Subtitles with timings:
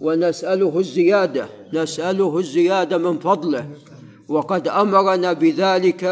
[0.00, 3.68] ونسأله الزيادة نسأله الزيادة من فضله.
[4.28, 6.04] وقد أمرنا بذلك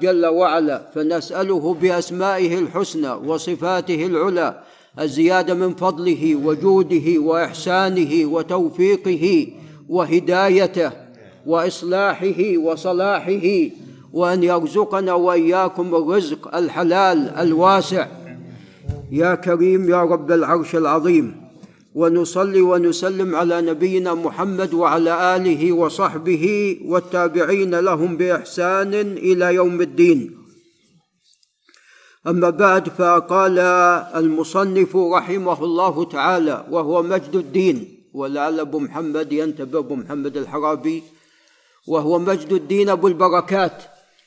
[0.00, 4.62] جل وعلا فنسأله بأسمائه الحسنى وصفاته العلى
[5.00, 9.48] الزيادة من فضله وجوده وإحسانه وتوفيقه
[9.88, 10.90] وهدايته
[11.46, 13.48] وإصلاحه وصلاحه
[14.12, 18.06] وأن يرزقنا وإياكم الرزق الحلال الواسع.
[19.10, 21.43] يا كريم يا رب العرش العظيم.
[21.94, 26.44] ونصلي ونسلم على نبينا محمد وعلى آله وصحبه
[26.84, 30.38] والتابعين لهم بإحسان إلى يوم الدين.
[32.26, 33.58] أما بعد فقال
[34.16, 41.02] المصنف رحمه الله تعالى وهو مجد الدين ولعل أبو محمد ينتبه أبو محمد الحرابي
[41.86, 43.82] وهو مجد الدين أبو البركات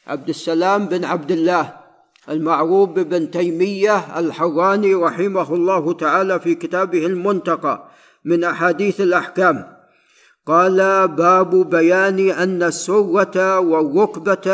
[0.08, 1.87] عبد السلام بن عبد الله.
[2.30, 7.84] المعروف بن تيمية الحراني رحمه الله تعالى في كتابه المنتقى
[8.26, 9.77] من أحاديث الأحكام.
[10.45, 14.48] قال باب بيان أن السرة والركبة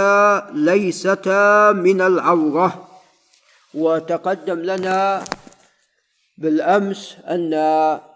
[0.54, 2.88] ليستا من العورة.
[3.74, 5.24] وتقدم لنا
[6.38, 7.54] بالأمس أن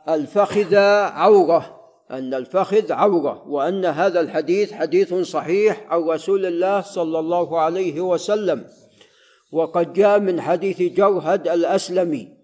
[0.10, 0.76] الفخذ
[1.16, 1.78] عورة
[2.12, 8.64] أن الفخذ عورة وأن هذا الحديث حديث صحيح عن رسول الله صلى الله عليه وسلم.
[9.52, 12.38] وقد جاء من حديث جرهد الأسلمي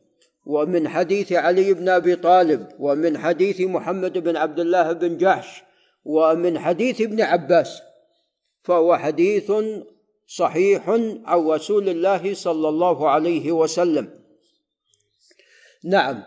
[0.46, 5.64] ومن حديث علي بن أبي طالب ومن حديث محمد بن عبد الله بن جحش
[6.06, 7.82] ومن حديث ابن عباس.
[8.64, 9.52] فهو حديث
[10.28, 14.10] صحيح عن رسول الله صلى الله عليه وسلم.
[15.84, 16.24] نعم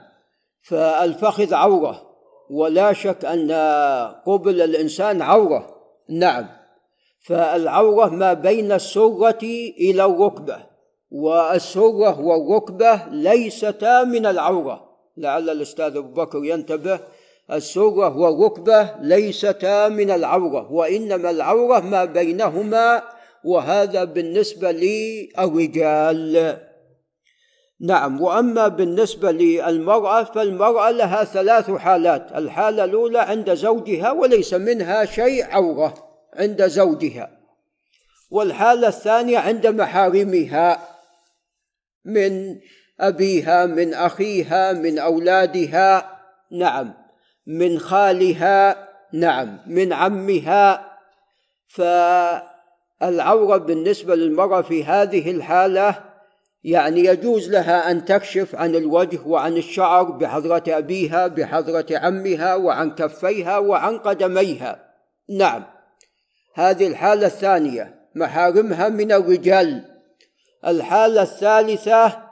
[0.62, 2.16] فالفخذ عورة
[2.50, 3.52] ولا شك أن
[4.26, 5.76] قبل الإنسان عورة.
[6.08, 6.65] نعم.
[7.26, 9.42] فالعورة ما بين السرة
[9.80, 10.56] إلى الركبة
[11.10, 14.86] والسرة والركبة ليستا من العورة.
[15.16, 17.00] لعل الأستاذ أبو بكر ينتبه
[17.52, 23.02] السرة والركبة ليستا من العورة وإنما العورة ما بينهما
[23.44, 26.56] وهذا بالنسبة للرجال.
[27.80, 32.32] نعم وأما بالنسبة للمرأة فالمرأة لها ثلاث حالات.
[32.36, 36.05] الحالة الأولى عند زوجها وليس منها شيء عورة.
[36.38, 37.30] عند زوجها.
[38.30, 40.88] والحالة الثانية عند محارمها
[42.04, 42.60] من
[43.00, 46.18] أبيها من أخيها من أولادها
[46.52, 46.94] نعم.
[47.46, 49.58] من خالها نعم.
[49.66, 50.96] من عمها.
[51.68, 56.04] فالعورة بالنسبة للمرأة في هذه الحالة
[56.64, 63.58] يعني يجوز لها أن تكشف عن الوجه وعن الشعر بحضرة أبيها بحضرة عمها وعن كفيها
[63.58, 64.92] وعن قدميها.
[65.28, 65.75] نعم.
[66.56, 67.94] هذه الحالة الثانية.
[68.14, 69.84] محارمها من الرجال.
[70.66, 72.22] الحالة الثالثة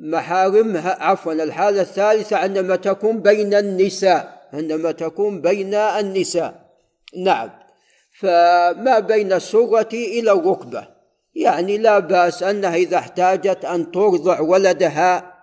[0.00, 4.48] محارمها عفوا الحالة الثالثة عندما تكون بين النساء.
[4.52, 6.70] عندما تكون بين النساء.
[7.16, 7.50] نعم.
[8.20, 10.88] فما بين السره إلى الركبة.
[11.34, 15.34] يعني لا بأس أنها إذا احتاجت أن ترضع ولدها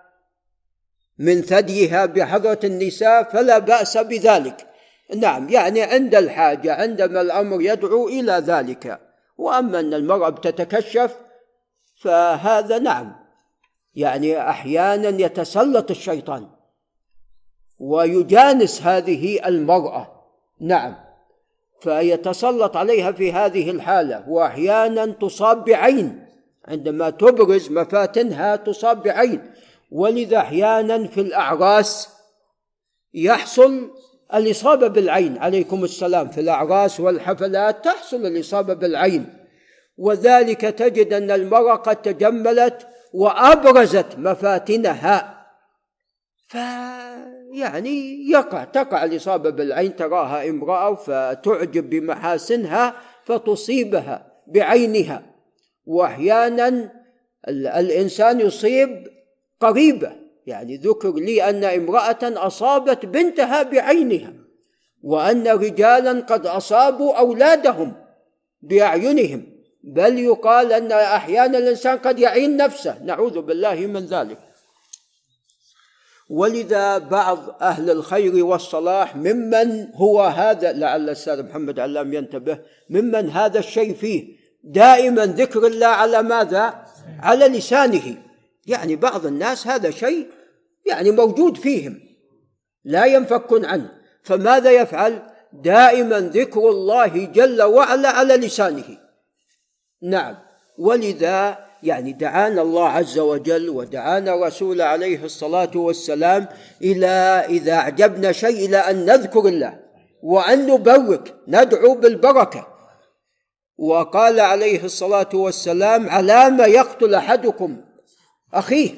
[1.18, 4.69] من ثديها بحضرة النساء فلا بأس بذلك.
[5.16, 9.00] نعم يعني عند الحاجة عندما الأمر يدعو إلى ذلك.
[9.38, 11.16] وأما أن المرأة بتتكشف
[11.96, 13.12] فهذا نعم.
[13.94, 16.48] يعني أحيانا يتسلط الشيطان.
[17.78, 20.24] ويجانس هذه المرأة.
[20.60, 20.96] نعم.
[21.80, 24.24] فيتسلط عليها في هذه الحالة.
[24.28, 26.26] واحيانا تصاب بعين.
[26.68, 29.52] عندما تبرز مفاتنها تصاب بعين.
[29.90, 32.08] ولذا أحيانا في الأعراس
[33.14, 33.90] يحصل
[34.34, 35.38] الإصابة بالعين.
[35.38, 36.28] عليكم السلام.
[36.28, 39.26] في الأعراس والحفلات تحصل الإصابة بالعين.
[39.98, 45.46] وذلك تجد أن المرأة قد تجملت وأبرزت مفاتنها.
[46.46, 55.22] فيعني يقع تقع الإصابة بالعين تراها امرأة فتعجب بمحاسنها فتصيبها بعينها.
[55.86, 56.92] واحيانا
[57.48, 59.06] الإنسان يصيب
[59.60, 60.12] قريبة.
[60.50, 64.32] يعني ذكر لي أن امرأة أصابت بنتها بعينها
[65.02, 67.92] وأن رجالا قد أصابوا أولادهم
[68.62, 69.46] باعينهم
[69.84, 72.98] بل يقال أن أحيانا الإنسان قد يعين نفسه.
[73.04, 74.38] نعوذ بالله من ذلك.
[76.30, 82.58] ولذا بعض أهل الخير والصلاح ممن هو هذا لعل الأستاذ محمد علام ينتبه
[82.90, 84.36] ممن هذا الشيء فيه.
[84.64, 86.84] دائما ذكر الله على ماذا؟
[87.20, 88.16] على لسانه.
[88.66, 90.26] يعني بعض الناس هذا شيء
[90.90, 92.00] يعني موجود فيهم.
[92.84, 93.90] لا ينفكون عنه.
[94.22, 95.22] فماذا يفعل؟
[95.52, 98.98] دائما ذكر الله جل وعلا على لسانه.
[100.02, 100.36] نعم.
[100.78, 106.48] ولذا يعني دعانا الله عز وجل ودعانا رسول عليه الصلاة والسلام
[106.82, 107.06] إلى
[107.48, 109.80] إذا أعجبنا شيء إلى أن نذكر الله
[110.22, 112.66] وأن نبرك ندعو بالبركة.
[113.78, 117.80] وقال عليه الصلاة والسلام على ما يقتل أحدكم
[118.54, 118.90] أخيه.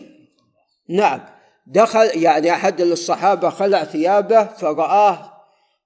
[0.88, 1.20] نعم.
[1.66, 5.32] دخل يعني أحد الصحابة خلع ثيابه فرآه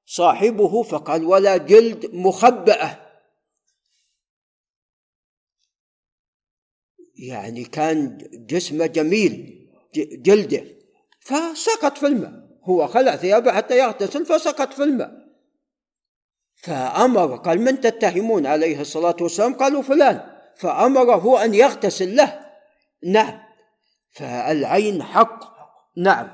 [0.07, 3.07] صاحبه فقال ولا جلد مخبأة.
[7.19, 10.65] يعني كان جسمه جميل جلده.
[11.21, 15.27] فسقط في الماء هو خلع ثيابه حتى يغتسل فسقط في الماء
[16.57, 20.37] فأمر قال من تتهمون عليه الصلاة والسلام؟ قالوا فلان.
[20.57, 22.47] فأمره أن يغتسل له.
[23.03, 23.41] نعم.
[24.11, 25.56] فالعين حق.
[25.97, 26.29] نعم.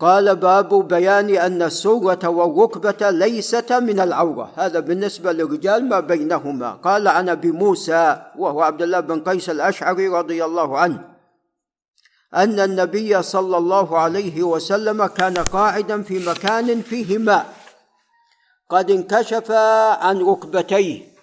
[0.00, 4.52] قال باب بيان أن السورة والركبة ليستا من العورة.
[4.56, 6.70] هذا بالنسبة للرجال ما بينهما.
[6.72, 11.14] قال عن أبي موسى وهو عبد الله بن قيس الأشعري رضي الله عنه
[12.34, 17.54] أن النبي صلى الله عليه وسلم كان قاعدا في مكان فيه ماء
[18.70, 19.50] قد انكشف
[20.00, 21.13] عن ركبتيه.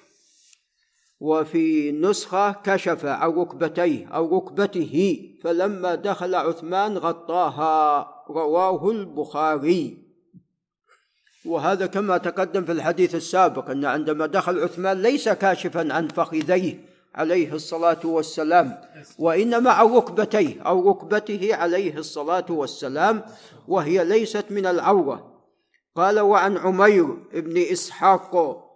[1.22, 8.08] وفي نسخة كشف عن ركبتيه أو ركبته فلما دخل عثمان غطاها.
[8.30, 9.98] رواه البخاري.
[11.46, 16.86] وهذا كما تقدم في الحديث السابق أن عندما دخل عثمان ليس كاشفا عن فخذيه
[17.16, 18.78] عليه الصلاة والسلام
[19.20, 23.24] وإنما عن ركبتيه أو ركبته عليه الصلاة والسلام
[23.68, 25.32] وهي ليست من العورة.
[25.96, 28.71] قال وعن عمير بن إسحاق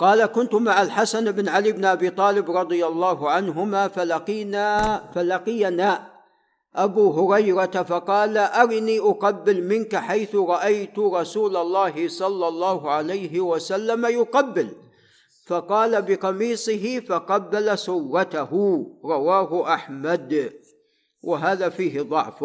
[0.00, 6.10] قال كنت مع الحسن بن علي بن أبي طالب رضي الله عنهما فلقينا فلقينا
[6.76, 14.68] أبو هريرة فقال أرني أقبل منك حيث رأيت رسول الله صلى الله عليه وسلم يقبل.
[15.46, 18.50] فقال بقميصه فقبل سرته
[19.04, 20.52] رواه أحمد.
[21.22, 22.44] وهذا فيه ضعف.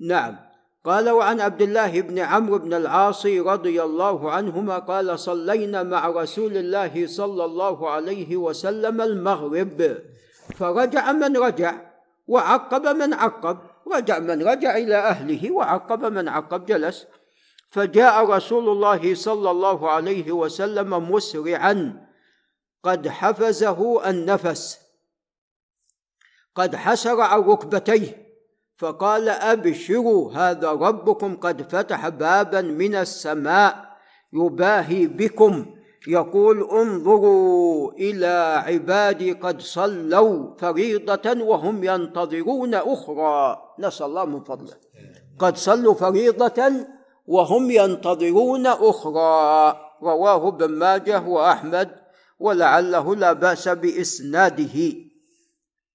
[0.00, 0.47] نعم.
[0.84, 6.56] قال وعن عبد الله بن عمرو بن العاص رضي الله عنهما قال صلينا مع رسول
[6.56, 9.98] الله صلى الله عليه وسلم المغرب
[10.54, 11.74] فرجع من رجع
[12.26, 13.58] وعقب من عقب
[13.92, 17.06] رجع من رجع إلى أهله وعقب من عقب جلس.
[17.68, 22.06] فجاء رسول الله صلى الله عليه وسلم مسرعا
[22.82, 24.78] قد حفزه النفس
[26.54, 28.27] قد حسر عن ركبتيه.
[28.78, 33.88] فقال أبشروا هذا ربكم قد فتح بابا من السماء
[34.32, 35.66] يباهي بكم.
[36.08, 43.56] يقول انظروا إلى عبادي قد صلوا فريضة وهم ينتظرون أخرى.
[43.78, 44.74] نسأل الله من فضله.
[45.38, 46.72] قد صلوا فريضة
[47.26, 49.76] وهم ينتظرون أخرى.
[50.02, 51.90] رواه ابن ماجه وأحمد
[52.38, 54.94] ولعله لا بأس بإسناده.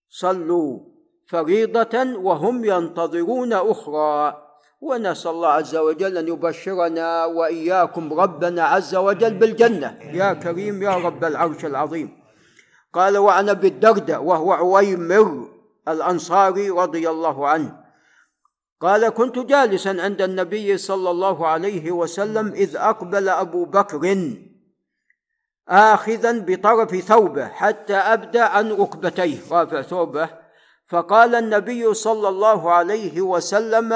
[0.10, 0.93] صلوا.
[1.34, 4.40] فريضة وهم ينتظرون أخرى.
[4.82, 9.98] ونسأل الله عز وجل أن يبشرنا وإياكم ربنا عز وجل بالجنة.
[10.14, 12.10] يا كريم يا رب العرش العظيم.
[12.94, 15.48] قال وعن أبي الدرداء وهو عويمر
[15.88, 17.84] الأنصاري رضي الله عنه.
[18.82, 24.34] قال كنت جالسا عند النبي صلى الله عليه وسلم إذ أقبل أبو بكر
[25.70, 29.38] آخذا بطرف ثوبه حتى أبدى عن ركبتيه.
[29.52, 30.43] رافع ثوبه.
[30.94, 33.94] فقال النبي صلى الله عليه وسلم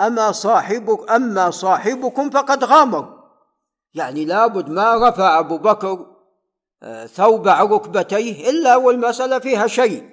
[0.00, 3.20] أما صاحبك أما صاحبكم فقد غامر
[3.94, 6.06] يعني لابد ما رفع أبو بكر
[6.82, 10.10] آه، ثوب ركبتيه إلا والمسألة فيها شيء.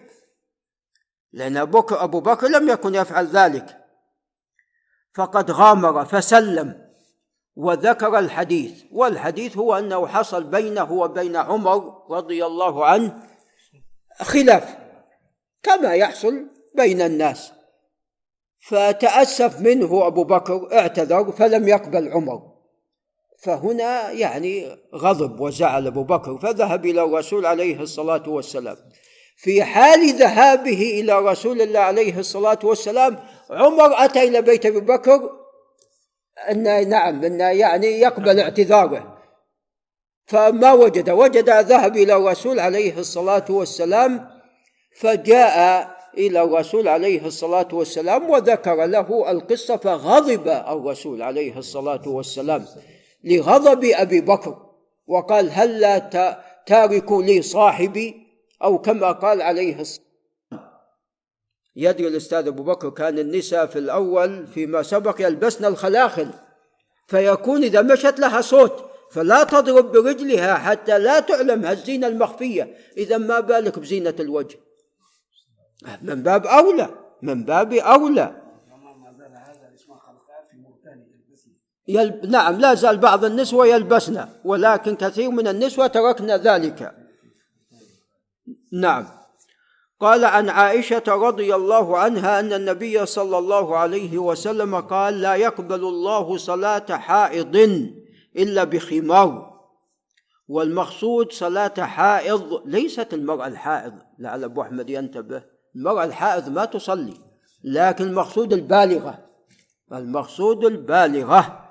[1.33, 3.85] لأن أبو بكر لم يكن يفعل ذلك.
[5.13, 6.91] فقد غامر فسلم
[7.55, 8.83] وذكر الحديث.
[8.91, 13.27] والحديث هو أنه حصل بينه وبين عمر رضي الله عنه
[14.21, 14.77] خلاف
[15.63, 16.45] كما يحصل
[16.75, 17.51] بين الناس.
[18.59, 22.41] فتأسف منه أبو بكر اعتذر فلم يقبل عمر.
[23.43, 28.77] فهنا يعني غضب وزعل أبو بكر فذهب إلى الرسول عليه الصلاة والسلام.
[29.37, 33.19] في حال ذهابه إلى رسول الله عليه الصلاة والسلام
[33.49, 35.31] عمر أتى إلى بيت أبي بكر
[36.49, 39.16] أن نعم أن يعني يقبل اعتذاره.
[40.27, 44.29] فما وجد وجد ذهب إلى الرسول عليه الصلاة والسلام
[44.95, 52.65] فجاء إلى الرسول عليه الصلاة والسلام وذكر له القصة فغضب الرسول عليه الصلاة والسلام
[53.23, 54.57] لغضب أبي بكر
[55.07, 55.99] وقال هل لا
[56.65, 58.27] تاركوا لي صاحبي؟
[58.63, 60.07] أو كما قال عليه الصلاة
[61.75, 66.29] يدري الأستاذ أبو بكر كان النساء في الأول فيما سبق يلبسن الخلاخل
[67.07, 68.86] فيكون إذا مشت لها صوت.
[69.11, 72.77] فلا تضرب برجلها حتى لا تعلم هالزينة المخفية.
[72.97, 74.59] إذا ما بالك بزينة الوجه؟
[76.01, 76.89] من باب أولى
[77.21, 78.41] من باب أولى.
[81.87, 82.25] يلب...
[82.25, 86.95] نعم لا زال بعض النسوة يلبسن ولكن كثير من النسوة تركن ذلك.
[88.73, 89.07] نعم.
[89.99, 95.79] قال عن عائشة رضي الله عنها أن النبي صلى الله عليه وسلم قال لا يقبل
[95.79, 97.55] الله صلاة حائض.
[98.37, 99.57] إلا بخمار.
[100.47, 105.43] والمقصود صلاة حائض ليست المرأة الحائض لعل أبو أحمد ينتبه.
[105.75, 107.13] المرأة الحائض ما تصلي
[107.63, 109.25] لكن المقصود البالغة.
[109.93, 111.69] المقصود البالغة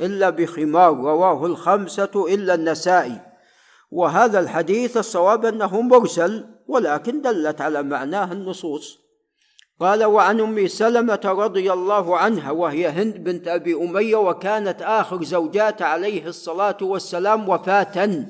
[0.00, 3.20] إلا بخمار رواه الخمسة إلا النسائي.
[3.90, 8.98] وهذا الحديث الصواب أنه مرسل ولكن دلت على معناه النصوص.
[9.80, 15.82] قال وعن أم سلمة رضي الله عنها وهي هند بنت أبي أمية وكانت آخر زوجات
[15.82, 18.26] عليه الصلاة والسلام وفاة.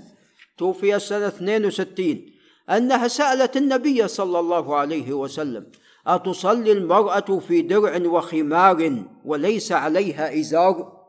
[0.58, 2.26] توفي سنة 62
[2.70, 5.66] أنها سألت النبي صلى الله عليه وسلم
[6.06, 11.00] أتصلي المرأة في درع وخمار وليس عليها إزار؟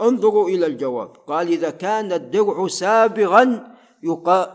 [0.00, 1.08] انظروا إلى الجواب.
[1.08, 3.74] قال إذا كان الدرع سابغا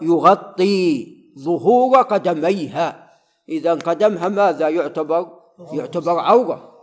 [0.01, 1.07] يغطي
[1.39, 3.06] ظهور قدميها.
[3.49, 5.39] إذا قدمها ماذا يعتبر؟
[5.73, 6.73] يعتبر عورة.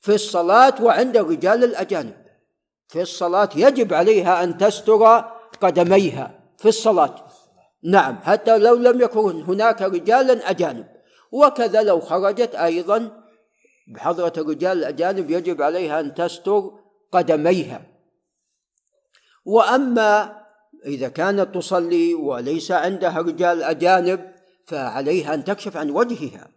[0.00, 2.24] في الصلاة وعند الرجال الأجانب.
[2.88, 5.24] في الصلاة يجب عليها أن تستر
[5.60, 6.40] قدميها.
[6.58, 7.14] في الصلاة.
[7.84, 10.86] نعم حتى لو لم يكن هناك رجال أجانب.
[11.32, 13.24] وكذا لو خرجت أيضا.
[13.94, 16.70] بحضرة الرجال الأجانب يجب عليها أن تستر
[17.12, 17.82] قدميها.
[19.44, 20.40] وأما
[20.86, 24.33] إذا كانت تصلي وليس عندها رجال أجانب
[24.66, 26.48] فعليها أن تكشف عن وجهها.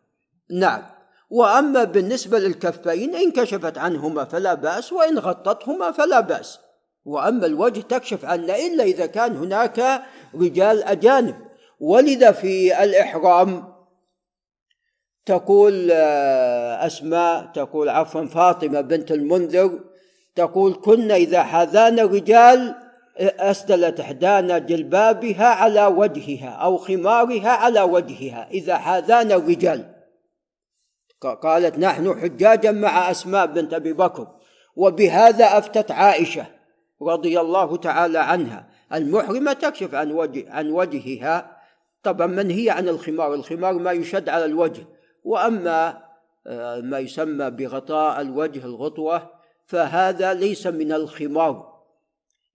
[0.51, 0.83] نعم.
[1.29, 6.59] وأما بالنسبة للكفين إن كشفت عنهما فلا بأس وإن غطتهما فلا بأس.
[7.05, 10.01] وأما الوجه تكشف عنه إلا إذا كان هناك
[10.35, 11.35] رجال أجانب.
[11.79, 13.77] ولذا في الإحرام
[15.25, 19.79] تقول آه، أسماء تقول عفوا فاطمة بنت المنذر
[20.35, 22.75] تقول كنا إذا حاذانا رجال
[23.19, 29.93] أسدلت إحدانا جلبابها على وجهها أو خمارها على وجهها إذا حاذانا الرجال.
[31.21, 34.27] قالت نحن حجاجا مع أسماء بنت أبي بكر
[34.75, 36.45] وبهذا أفتت عائشة
[37.01, 41.57] رضي الله تعالى عنها المحرمة تكشف عن وجه عن وجهها
[42.03, 44.85] طبعا منهية عن الخمار؟ الخمار ما يشد على الوجه
[45.23, 46.07] وأما
[46.47, 49.29] آه، ما يسمى بغطاء الوجه الغطوة
[49.65, 51.76] فهذا ليس من الخمار.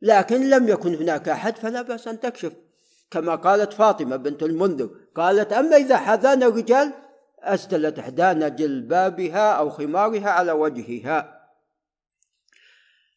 [0.02, 2.52] لكن لم يكن هناك أحد فلا بأس أن تكشف.
[3.10, 6.92] كما قالت فاطمة بنت المنذر قالت أما إذا حذانا الرجال
[7.40, 11.42] أسدلت إحدانا جلبابها أو خمارها على وجهها.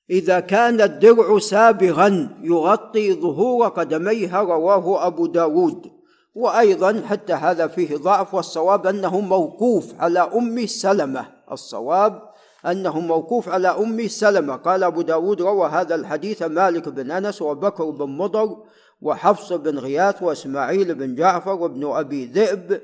[0.10, 5.92] إذا كان الدرع سابغا يغطي ظهور قدميها رواه أبو داود.
[6.36, 11.26] وأيضا حتى هذا فيه ضعف والصواب أنه موقوف على أم سلمة.
[11.52, 12.35] الصواب
[12.66, 14.56] أنه موقوف على أم سلمة.
[14.56, 18.58] قال أبو داود روى هذا الحديث مالك بن أنس وبكر بن مضر
[19.02, 22.82] وحفص بن غياث وإسماعيل بن جعفر وابن أبي ذئب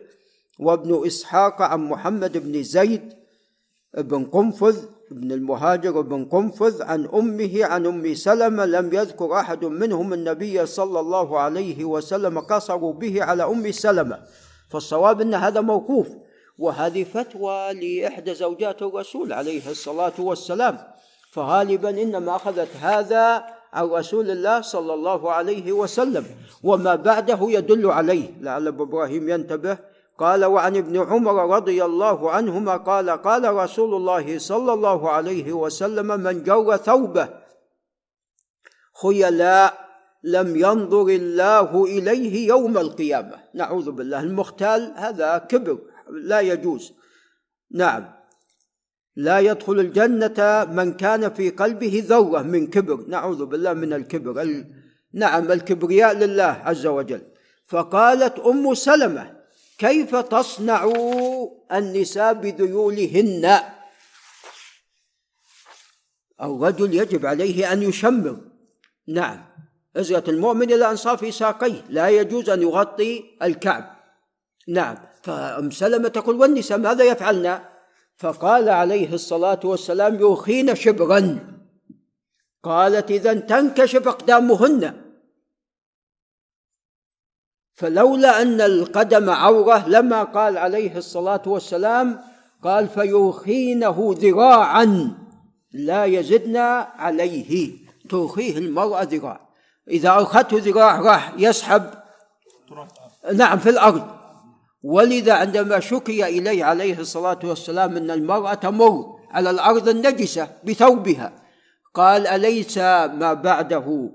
[0.60, 3.14] وابن إسحاق عن محمد بن زيد
[3.98, 4.78] بن قنفذ
[5.12, 8.66] بن المهاجر بن قنفذ عن أمه عن أم سلمة.
[8.66, 14.20] لم يذكر أحد منهم النبي صلى الله عليه وسلم قصروا به على أم سلمة.
[14.70, 16.08] فالصواب أن هذا موقوف.
[16.62, 20.78] وهذه فتوى لإحدى زوجات الرسول عليه الصلاة والسلام
[21.32, 26.26] فغالبا إنما أخذت هذا عن رسول الله صلى الله عليه وسلم
[26.64, 28.30] وما بعده يدل عليه.
[28.42, 29.78] لعل أبو إبراهيم ينتبه.
[30.18, 36.08] قال وعن ابن عمر رضي الله عنهما قال قال رسول الله صلى الله عليه وسلم
[36.08, 37.30] من جر ثوبه
[39.02, 39.74] خيلاء
[40.24, 45.78] لم ينظر الله إليه يوم القيامة نعوذ بالله المختال هذا كبر.
[46.12, 46.94] لا يجوز.
[47.72, 48.14] نعم.
[49.16, 53.06] لا يدخل الجنة من كان في قلبه ذرة من كبر.
[53.08, 54.42] نعوذ بالله من الكبر.
[54.42, 54.74] ال...
[55.14, 57.22] نعم الكبرياء لله عز وجل.
[57.66, 59.42] فقالت أم سلمة
[59.78, 60.94] كيف تصنع
[61.72, 63.60] النساء بذيولهن
[66.42, 68.38] الرجل يجب عليه أن يشمر.
[69.08, 69.46] نعم.
[69.98, 73.96] إزرة المؤمن إلى أنصاف ساقيه لا يجوز أن يغطي الكعب.
[74.68, 75.11] نعم.
[75.22, 77.60] فأم سلمة تقول والنساء ماذا يفعلن؟
[78.18, 81.40] فقال عليه الصلاة والسلام يوخين شبرا.
[82.64, 85.02] قالت إذا تنكشف أقدامهن.
[87.74, 92.22] فلولا أن القدم عورة لما قال عليه الصلاة والسلام
[92.64, 95.18] قال فيوخينه ذراعا
[95.72, 97.72] لا يزدن عليه.
[98.10, 99.50] ترخيه المرأة ذراع.
[99.88, 101.84] إذا أرخته ذراع راح يسحب.
[103.34, 104.21] نعم في الأرض.
[104.84, 111.34] ولذا عندما شكي إليه عليه الصلاة والسلام أن المرأة تمر على الأرض النجسة بثوبها
[111.94, 114.12] قال أليس ما بعده؟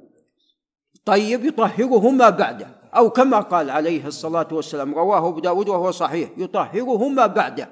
[1.05, 2.67] طيب يطهره ما بعده.
[2.97, 7.69] أو كما قال عليه الصلاة والسلام رواه أبو داود وهو صحيح يطهره ما بعده.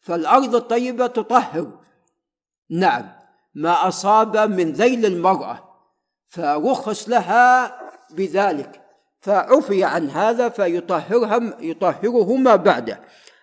[0.00, 1.78] فالأرض الطيبة تطهر.
[2.70, 3.08] نعم
[3.54, 5.58] ما أصاب من ذيل المرأة
[6.28, 7.74] فرخص لها
[8.10, 8.87] بذلك.
[9.20, 13.00] فعفي عن هذا فيطهرها يطهره ما بعده.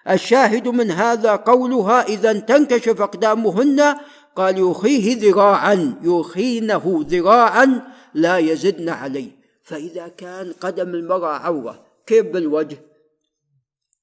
[0.10, 3.96] الشاهد من هذا قولها إذا تنكشف أقدامهن
[4.36, 7.82] قال يخيه ذراعا يخينه ذراعا
[8.14, 9.32] لا يزدن عليه.
[9.64, 12.78] فإذا كان قدم المرأة عورة كيف بالوجه؟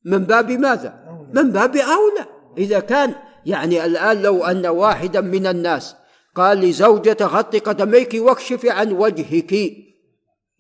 [0.05, 2.27] من باب ماذا؟ من باب أولى.
[2.59, 3.15] إذا كان
[3.47, 5.97] يعني الآن لو أن واحدا من الناس
[6.35, 9.73] قال لزوجته غطي قدميك واكشفي عن وجهك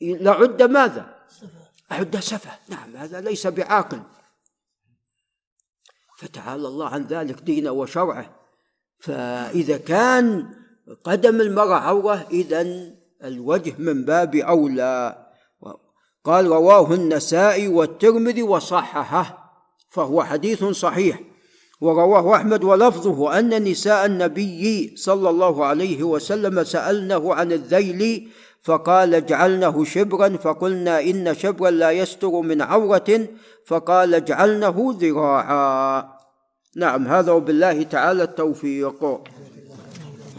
[0.02, 1.14] لعد ماذا؟
[1.92, 4.02] أعد سفه نعم هذا ليس بعاقل.
[6.18, 8.30] فتعالى الله عن ذلك دينه وشرعه.
[8.98, 10.54] فإذا كان
[11.04, 12.90] قدم المرأة عورة إذا
[13.24, 15.26] الوجه من باب أولى.
[16.24, 19.52] قال رواه النسائي والترمذي وصححه
[19.88, 21.20] فهو حديث صحيح.
[21.80, 28.30] ورواه أحمد ولفظه أن نساء النبي صلى الله عليه وسلم سألنه عن الذيل
[28.62, 33.28] فقال اجعلنه شبرا فقلنا إن شبرا لا يستر من عورة
[33.66, 36.08] فقال اجعلنه ذراعا.
[36.76, 39.20] نعم هذا وبالله تعالى التوفيق.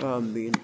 [0.03, 0.62] آمين.